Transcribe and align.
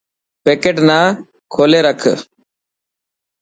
پيڪٽ 0.43 0.77
نا 0.87 0.99
ڪولي 1.53 1.79
رکي. 1.87 2.13